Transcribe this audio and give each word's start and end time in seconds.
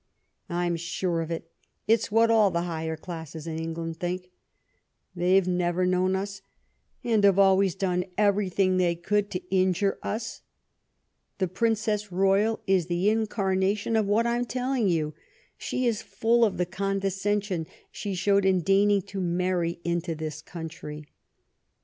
I'm 0.49 0.77
sure 0.77 1.21
of 1.21 1.29
it; 1.29 1.51
it's 1.87 2.11
what 2.11 2.31
all 2.31 2.49
the 2.49 2.63
higher 2.63 2.97
class 2.97 3.35
in 3.35 3.59
England 3.59 3.99
thinks. 3.99 4.29
They've 5.15 5.47
never 5.47 5.85
known 5.85 6.15
us, 6.15 6.41
and 7.03 7.23
have 7.23 7.37
always 7.37 7.75
done 7.75 8.05
everything 8.17 8.77
they 8.77 8.95
could 8.95 9.29
to 9.29 9.47
injure 9.55 9.99
us. 10.01 10.41
The 11.37 11.47
Princess 11.47 12.11
Royal 12.11 12.61
is 12.65 12.87
the 12.87 13.09
incarnation 13.09 13.95
of 13.95 14.07
what 14.07 14.25
I'm 14.25 14.45
telling 14.45 14.89
you. 14.89 15.13
She 15.55 15.85
is 15.85 16.01
full 16.01 16.43
of 16.45 16.57
the 16.57 16.65
condescension 16.65 17.67
she 17.91 18.15
showed 18.15 18.43
in 18.43 18.61
deigning 18.61 19.03
to 19.03 19.21
marry 19.21 19.77
into 19.83 20.17
our 20.25 20.31
country." 20.47 21.05